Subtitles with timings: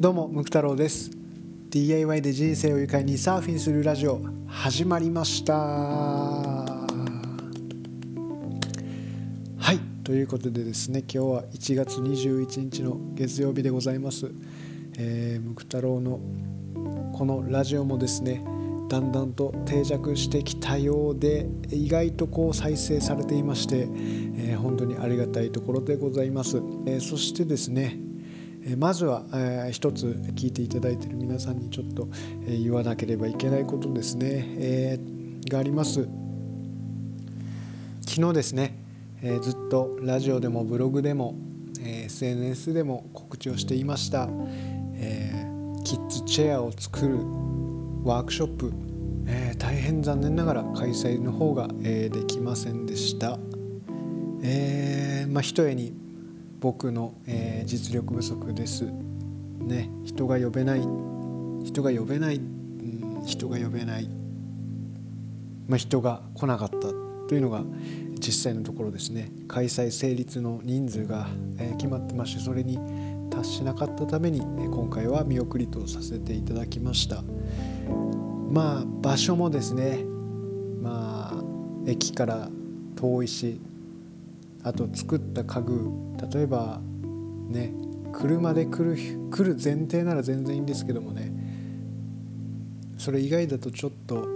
[0.00, 1.10] どうもムク太郎です。
[1.68, 5.52] DIY で人生を愉快にサーフィンするラジオ始まりました。
[5.52, 6.86] は
[9.74, 14.32] いということでですね今日は1月21日の月曜日でございます、
[14.96, 16.18] えー、ムク太郎の
[17.12, 18.42] このラジオもですね
[18.88, 26.56] だんだんと定着してきたようで意外とこう再生されていまして、えー、本当にありがたいところでございます、
[26.86, 28.08] えー、そしてですね
[28.76, 32.08] まずは、え一つ聞いていただいている皆さんにちょっと、
[32.46, 36.08] 言わなければいけないことですね、えー、があります。
[38.06, 38.76] 昨日ですね、
[39.22, 41.34] え、ずっとラジオでもブログでも、
[41.82, 44.28] え、SNS でも告知をしていました、
[44.94, 45.46] え
[45.82, 47.16] キッズチェアを作る
[48.04, 48.72] ワークショップ、
[49.26, 53.38] え大変残念ながら開催の方が、えできませんでした、
[54.42, 55.94] えまあ、ひとえに
[56.60, 58.84] 僕の、えー、実力不足です。
[58.84, 60.80] ね、人が呼べない。
[61.64, 64.08] 人が呼べない、うん、人が呼べない、
[65.68, 66.78] まあ、人が来なかった
[67.28, 67.62] というのが
[68.18, 69.32] 実際のところですね。
[69.48, 72.78] 開催成立の人数が、えー、決まってましてそれに
[73.30, 77.22] 達しなかったために、え、今回は見送りとさせていただきました。
[78.50, 80.04] まあ場所もですね
[80.82, 81.44] まあ
[81.86, 82.50] 駅から
[82.96, 83.60] 遠いし
[84.62, 85.90] あと作った家具
[86.32, 86.80] 例えば
[87.48, 87.72] ね
[88.12, 88.96] 車で来る
[89.30, 91.32] 来る前提なら全然いいんですけどもね
[92.98, 94.26] それ以外だとちょっと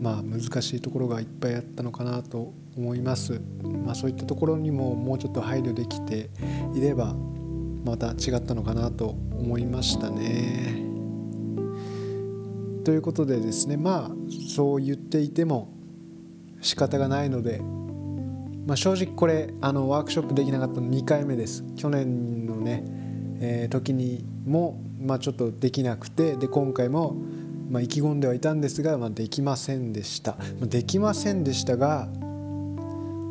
[0.00, 3.40] まあ難しいところがいっぱいあったのかなと思います、
[3.84, 6.30] まあ、そういったところにももうちょっと配慮できて
[6.74, 7.14] いれば
[7.84, 10.84] また違ったのかなと思いましたね。
[12.84, 14.10] ということでですねまあ
[14.48, 15.72] そう言っていても
[16.62, 17.60] 仕方がないので
[18.66, 21.64] まあ、正直これあのワークショップできなかったの2回目です。
[21.76, 22.84] 去年のね、
[23.40, 27.16] えー、時にも、まあ、ちょっとできなくてで今回も、
[27.70, 32.08] まあ、意気込んではいたんですが、まあ、できませんでした、まあ、できませんでしたが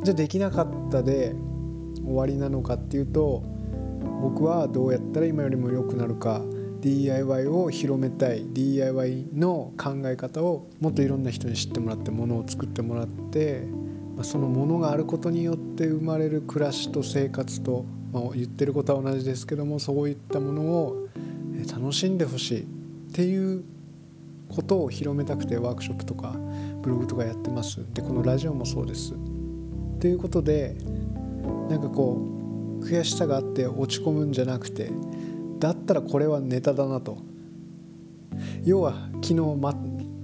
[0.04, 1.36] じゃあできなかったで
[2.04, 3.44] 終わりなのかっていうと
[4.22, 6.42] 僕はどうやったら今よりも良くなるか
[6.82, 13.68] DIY を広めたい DIY の考え方をもっといろんな人に知ってもらってものを作ってもらって
[14.24, 21.08] そのものがあることによって生まれる暮らしと生活と、まあ、言ってることは同じですけどもそういったものを
[21.72, 22.66] 楽しんでほしいっ
[23.14, 23.64] ていう
[24.50, 26.36] ことを広めたくてワークショップとか
[26.82, 29.14] ブログとかやってますでこのラジオもそうです。
[30.00, 30.78] ということで
[31.70, 32.18] なんかこ
[32.82, 34.90] う悔しさがあって落ち込むんじゃなくて
[35.60, 37.18] だったらこれはネタだなと
[38.64, 39.76] 要は昨日、ま、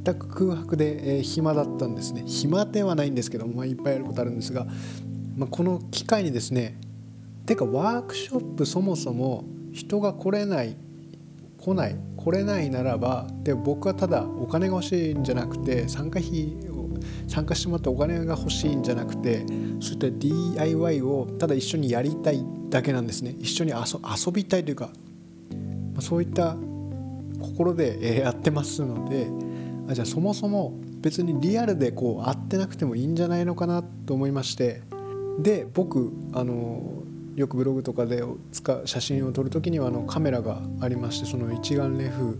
[0.05, 2.23] 全く空白で、えー、暇だったんですね。
[2.27, 4.67] 暇ではないんですけども、まあ、いっぱいやることあるんですが、
[5.35, 6.77] まあ、この機会にですね
[7.45, 9.43] てかワークショップそもそも
[9.73, 10.77] 人が来れない
[11.57, 16.89] 来ない来れないならばで僕はただお金が欲しいんじゃなくて参加費を
[17.27, 19.45] 参加してもらってお金が欲しいんじゃなくて
[19.81, 23.35] そういった DIY をただ一緒にやりたいだけなんですね。
[23.39, 24.89] 一緒に遊びたいというか、
[25.93, 26.55] まあ、そういった
[27.39, 29.27] 心でやってますので
[29.87, 34.81] あじゃあそもそも別にリアルでこう会ってなくてもいいんじゃないのかなと思いまして。
[35.39, 37.03] で僕あの
[37.35, 38.23] よくブログとかで
[38.53, 42.39] 使う写真を撮る時にはあのカメラがありましてその一眼レフ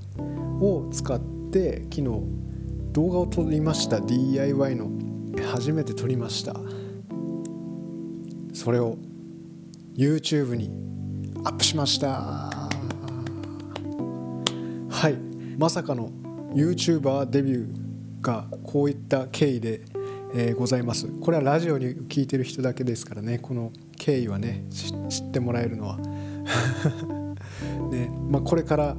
[0.62, 1.20] を使っ
[1.52, 2.04] て昨日
[2.94, 4.00] 動画を撮りました。
[4.00, 4.90] DIY の
[5.52, 6.56] 初めて撮りました。
[8.54, 8.98] それを
[9.96, 10.72] YouTube に
[11.44, 12.08] アップしました。
[14.90, 15.18] はい。
[15.58, 16.10] まさかの
[16.56, 19.82] YouTuber デビューがこういった経緯で、
[20.34, 21.08] えー、ございます。
[21.08, 23.40] これはラジオに聞いてる人だけですからね。
[23.40, 26.00] この経緯はね知ってもらえるのは。
[27.92, 28.96] ねまあ、これから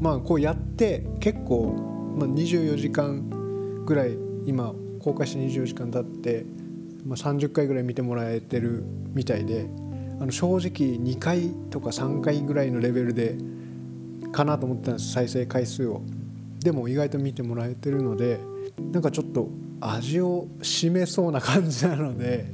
[0.00, 4.16] まあこうやって結構、まあ、24時間ぐらい
[4.46, 6.46] 今公開して24時間経って、
[7.04, 8.84] まあ、30回ぐらい見てもらえてる
[9.14, 9.66] みたいで
[10.20, 13.36] あの正直2回とか3回ぐらいのレベルで
[14.30, 16.02] かなと思ってたんです再生回数を。
[16.60, 18.40] でも意外と見てもらえてるので
[18.92, 19.48] なんかちょっと
[19.80, 22.46] 味を占めそうな感じなので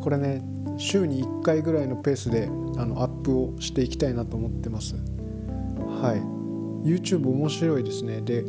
[0.00, 0.42] これね
[0.78, 2.46] 週に1回ぐらいのペースで
[2.76, 4.94] あのアップをしていきたいなと思ってます。
[4.94, 6.88] はい。
[6.88, 8.22] YouTube 面白いですね。
[8.22, 8.42] で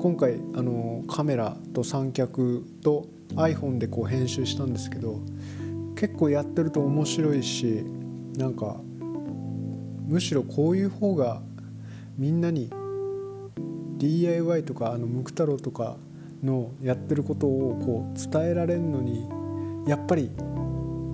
[0.00, 3.06] 今回あのカメラと三脚と
[3.36, 5.20] iPhone でこう編集したんですけど
[5.94, 7.84] 結構やってると面白いし
[8.36, 8.76] なんか
[10.08, 11.40] むしろこういう方が
[12.18, 12.70] みんなに
[13.98, 15.96] DIY とかあのムク太郎とか
[16.42, 19.28] のやってることをこう伝えられるのに
[19.88, 20.30] やっぱり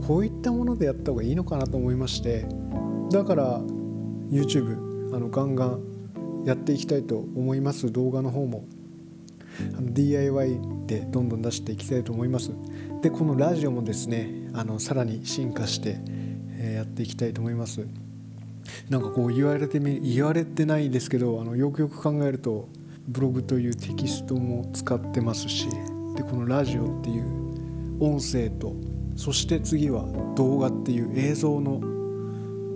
[0.06, 2.46] こういったものでやった方がいいのかなと思いまして
[3.10, 3.60] だから
[4.30, 5.92] YouTube あのガンガン
[6.44, 7.92] やっていきたいと思います。
[7.92, 8.64] 動画の方も
[9.76, 12.50] あの DIY でどんどん出していきたいと思います。
[13.02, 15.98] でこのラジオもですねあのさらに進化して、
[16.58, 17.86] え、やっていきたいと思います。
[18.88, 22.68] なんかこう言われてみ言われてないですけどあのよくよく考えると
[23.08, 25.68] ブログというテキストも使ってますし
[26.16, 28.74] でこのラジオっていう音声と
[29.16, 30.06] そして次は
[30.36, 31.80] 動画っていう映像の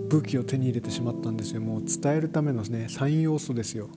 [0.09, 1.61] 武器を手に入れてしまったんですよ。
[1.61, 3.89] もう伝えるためのね3要素ですよ。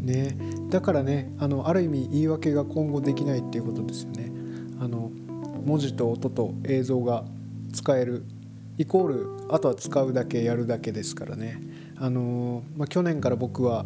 [0.00, 0.36] ね。
[0.70, 4.32] だからねあのある意味言い訳が今後できないっていうことですよね。
[4.80, 5.12] あの
[5.64, 7.24] 文字と音と映像が
[7.72, 8.24] 使える
[8.78, 11.60] イコールあとは使うだけやるだけですからね。
[11.96, 13.84] あの、まあ、去年から僕は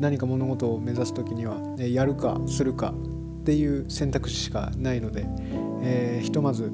[0.00, 2.94] 何か物事を目指す時には、ね、やるかするか
[3.42, 5.26] っていう選択肢しかないので、
[5.82, 6.70] えー、ひとまず、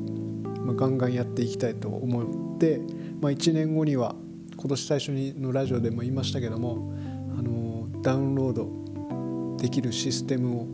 [0.60, 2.80] まあ、ガンガンやっていきたいと思って、
[3.20, 4.14] まあ、1年後には
[4.56, 6.94] 今年最初にのラジオでも言いましたけども
[7.36, 10.66] あのダウンロードできるシステムを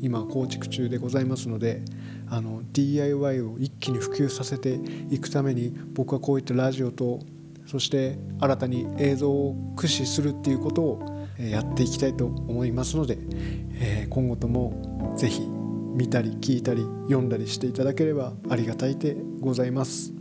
[0.00, 1.82] 今構築中でございますので
[2.32, 4.80] あの DIY を一気に普及させて
[5.10, 7.20] いくために僕はこういったラジオと
[7.66, 13.18] そして新たに映像を駆使するっていうことをやっていきたいと思いますので、
[13.74, 15.46] え今後とも是非
[15.94, 20.12] 見たり聞いたり読んだりしていただければありがたいでございます。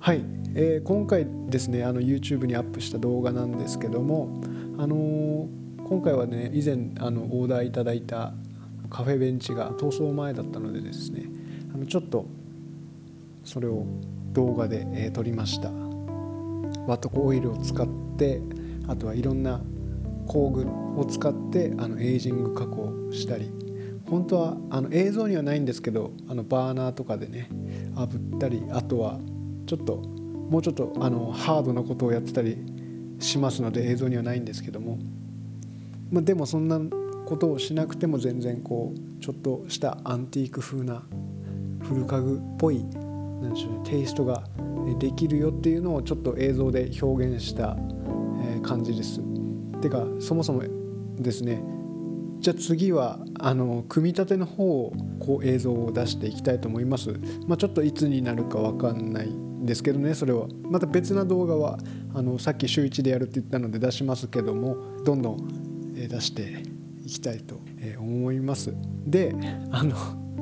[0.00, 0.22] はい、
[0.54, 4.42] えー、今回ですねあの YouTube にアップした動画なんですけども、
[4.78, 5.62] あのー
[5.92, 8.32] 今回はね以前あのオーダーいただいた
[8.92, 11.24] カフェベンチが塗装前だったのでですね
[11.74, 12.26] あのちょっと
[13.42, 13.86] それを
[14.32, 15.70] 動画で、え、撮りました。
[16.86, 17.86] ワトコオイルを使っ
[18.16, 18.40] て
[18.86, 19.60] あとはいろんな
[20.26, 20.66] 工具
[20.98, 23.50] を使ってあのエイジング加工したり。
[24.08, 27.48] 本当はあの映像にはないんですけどあのバーナーとかでね
[27.94, 29.18] 炙ったりあとは
[29.66, 32.58] ちょっともうちょっとあのハードなことをやってたり
[33.20, 34.98] しますので映像にはないんですけども。
[36.10, 36.78] まあ、でもそんな
[37.26, 41.02] ことをしなくても全然こうちょっとしたアンティーク風な
[41.80, 44.44] 古家具っぽいなんでしょう、ね、テイストが
[44.98, 47.76] できるよっていうのをちょっと映像で表現した
[48.62, 49.20] 感じです。
[49.80, 50.62] てかそもそも
[51.18, 51.62] ですね
[52.38, 57.10] じゃあ次はあの組み立ての方をこう映像を出していきたいと思います。
[57.46, 59.28] まあ、ちょっといつになるか分かんない
[59.62, 60.48] ですけどねそれは。
[60.68, 61.78] また別な動画は
[62.14, 66.71] あのさっき週1でやるって言ったので出しますけどもどんどん出して
[67.04, 67.60] いきたいと
[67.98, 68.74] 思います。
[69.06, 69.34] で
[69.70, 69.96] あの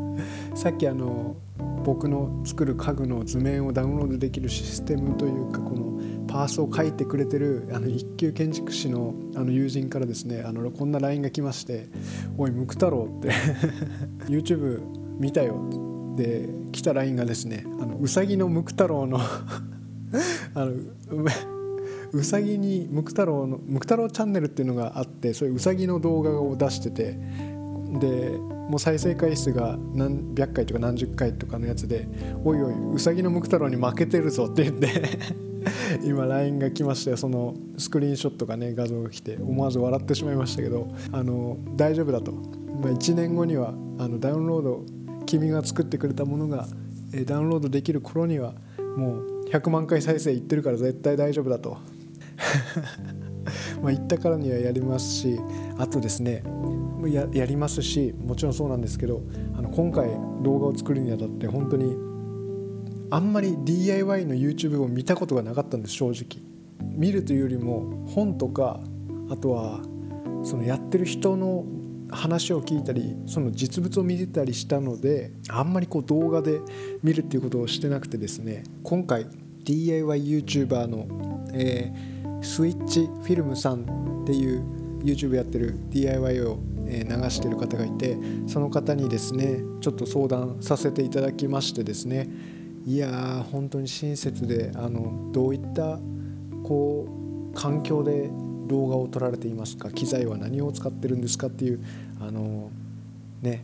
[0.54, 1.36] さっきあの
[1.84, 11.88] 僕の作る家具の図面をダウンロードできるシステムというかこのパースを書いてくれてるあの一級建築士のあの友人からですねあのこんな LINE が来まして
[12.36, 13.30] 「おいムク太郎」って
[14.28, 14.80] YouTube
[15.18, 19.18] 見たよで来た LINE がですねあのうさぎのムク太郎の
[20.54, 20.72] あの
[22.12, 27.18] うさぎにムク太郎のムク太郎チャンネルっていうのがあってそういううさぎの動画を出してて
[27.98, 32.08] でもう再生回数が何百回とか何十回とかのやつで
[32.44, 34.88] 「おいおいうさぎのムク太郎に負けてるぞ」って言って
[36.04, 37.16] 今 LINE が来ましたよ。
[37.16, 44.84] そのスクリーンショットがね画像が来て思わず笑ってしまいましたけどあの大丈夫だと、まあ、1年後にはあのダウンロード
[45.26, 46.66] 君が作ってくれたものが
[47.26, 48.54] ダウンロードできる頃には
[48.96, 51.78] もう100万回再生いってるから絶対大丈夫だと。
[53.82, 55.40] まあ言ったからにはやりますし
[55.78, 56.42] あとですね
[57.08, 59.22] ややりますしもちろんそうなんですけど
[59.56, 60.10] あの今回
[60.42, 61.96] 動画を作るにあたって本当に
[63.10, 66.44] あんまり DIY の YouTube を見たことがなかったんです正直。
[66.80, 68.80] 見るというよりも本とか
[69.30, 69.80] あとは
[70.42, 71.64] そのやってる人の
[72.10, 76.60] 話を聞いたりその実物を見てたりしたのであんまりこう動画で
[77.02, 79.26] 見るっていうことをしてなくてですね今回
[79.64, 81.06] DIYYouTuber の、
[81.52, 84.64] えースイッチフィルムさんっていう
[85.02, 88.16] YouTube やってる DIY を流してる方がいて
[88.46, 92.28] その方にですねちょっと相談させていただきましてですね
[92.86, 95.98] いやー本当に親切であのどういった
[96.64, 97.06] こ
[97.52, 98.30] う環境で
[98.66, 101.84] 動画を撮られていますか機材は何を使ってるんですかっていう
[102.20, 102.70] あの
[103.42, 103.62] ね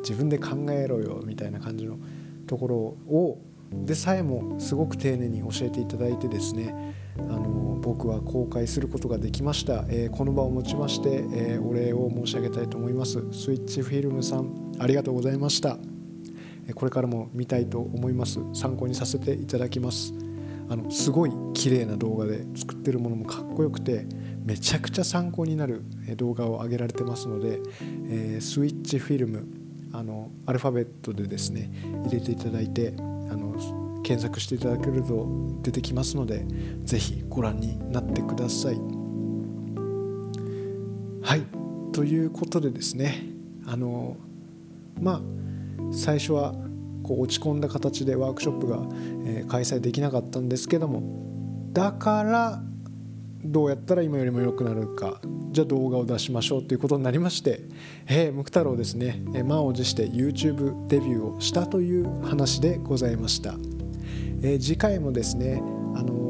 [0.00, 1.98] 自分で考えろよみたいな感じの
[2.46, 3.38] ところを
[3.72, 13.14] でさえもすごく丁寧に教えていただいてですねあの僕は公開することができました、えー、この場をもちまして、えー、お礼を申し上げたいと思います。
[13.32, 15.78] スイッチフィルムさんありがとうございました。
[16.74, 18.40] これからも見たいと思います。
[18.52, 20.12] 参考にさせていただきます。
[20.68, 24.06] あのすごい綺麗な動画で作ってるものもかっこよくて
[24.44, 25.82] めちゃくちゃ参考になる
[26.16, 27.60] 動画を上げられてますので、
[28.08, 29.46] えー、スイッチフィルム
[29.92, 31.70] あのアルファベットでですね
[32.04, 33.54] 入れていただいてあの
[34.08, 35.28] 検索していただけると
[35.60, 36.46] 出てきますので
[36.82, 38.76] 是非ご覧になってください。
[41.20, 41.42] はい
[41.92, 43.22] ということでですね
[43.66, 44.16] あの
[44.98, 45.20] まあ
[45.92, 46.54] 最初は
[47.02, 48.78] こう落ち込んだ形でワークショップが、
[49.26, 52.62] え開催できなかったんですけどもだから
[53.44, 55.20] どうやったら今よりも良くなるか
[55.52, 57.60] じゃあ動画を出しましょうということになりまして、
[58.06, 63.54] えー、ムク太郎ですね、え満を持して YouTube デビューをしたという話でございました、
[64.42, 65.62] え、次回もですね、
[65.94, 66.28] あの、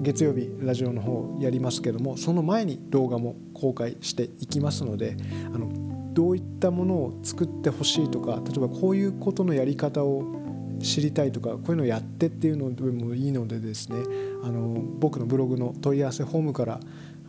[0.00, 5.16] 月曜日ラジオの方やりますけどもその前に動画も公開していきますので
[5.52, 5.68] あの
[6.14, 10.36] どういったものを作ってほしいとか例えばこういうことのやり方を
[10.80, 13.98] 知りたいとかこういうのをやってっていうのでもいいのでですね
[14.44, 16.80] あの僕のブログの問い合わせフォームから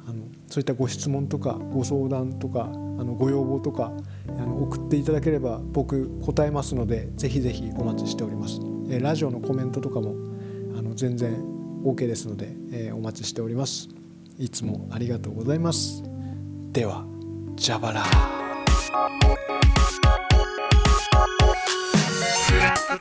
[0.08, 3.92] あのそういったご質問とかご相談とかあのご要望とか
[4.28, 8.69] あの送っていただければ僕答えますのでぜひぜひお待ちしております。
[8.90, 10.16] えラジオのコメントとかも
[10.78, 11.34] あの全然
[11.84, 13.88] OK ですので、えお待ちしております。
[14.38, 16.04] いつもありがとうございます。
[16.72, 17.06] では
[17.56, 19.10] ジャバラスラ
[22.76, 23.00] ッ